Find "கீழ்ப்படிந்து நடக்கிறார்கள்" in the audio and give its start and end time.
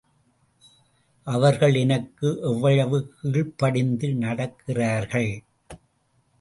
3.21-5.31